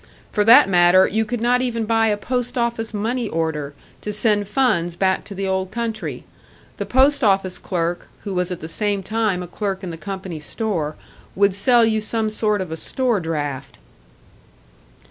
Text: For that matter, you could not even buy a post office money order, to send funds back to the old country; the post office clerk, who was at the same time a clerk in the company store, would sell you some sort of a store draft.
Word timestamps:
For 0.31 0.43
that 0.43 0.67
matter, 0.67 1.05
you 1.07 1.25
could 1.25 1.41
not 1.41 1.61
even 1.61 1.85
buy 1.85 2.07
a 2.07 2.17
post 2.17 2.57
office 2.57 2.91
money 2.91 3.29
order, 3.29 3.75
to 4.01 4.11
send 4.11 4.47
funds 4.47 4.95
back 4.95 5.23
to 5.25 5.35
the 5.35 5.45
old 5.47 5.69
country; 5.69 6.23
the 6.77 6.87
post 6.87 7.23
office 7.23 7.59
clerk, 7.59 8.07
who 8.23 8.33
was 8.33 8.49
at 8.51 8.61
the 8.61 8.67
same 8.67 9.03
time 9.03 9.43
a 9.43 9.47
clerk 9.47 9.83
in 9.83 9.91
the 9.91 9.97
company 9.97 10.39
store, 10.39 10.95
would 11.35 11.53
sell 11.53 11.85
you 11.85 12.01
some 12.01 12.31
sort 12.31 12.61
of 12.61 12.71
a 12.71 12.77
store 12.77 13.19
draft. 13.19 13.77